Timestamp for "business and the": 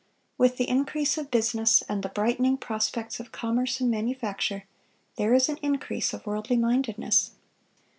1.29-2.09